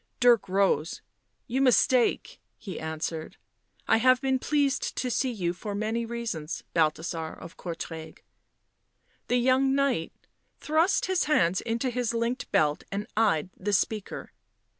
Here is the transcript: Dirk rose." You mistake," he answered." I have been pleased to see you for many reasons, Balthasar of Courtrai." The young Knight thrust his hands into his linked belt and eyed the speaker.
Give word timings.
Dirk 0.19 0.49
rose." 0.49 1.03
You 1.47 1.61
mistake," 1.61 2.39
he 2.57 2.79
answered." 2.79 3.37
I 3.87 3.97
have 3.97 4.19
been 4.19 4.39
pleased 4.39 4.95
to 4.95 5.11
see 5.11 5.29
you 5.29 5.53
for 5.53 5.75
many 5.75 6.07
reasons, 6.07 6.63
Balthasar 6.73 7.31
of 7.33 7.55
Courtrai." 7.55 8.17
The 9.27 9.37
young 9.37 9.75
Knight 9.75 10.11
thrust 10.59 11.05
his 11.05 11.25
hands 11.25 11.61
into 11.61 11.91
his 11.91 12.15
linked 12.15 12.51
belt 12.51 12.83
and 12.91 13.05
eyed 13.15 13.51
the 13.55 13.73
speaker. 13.73 14.31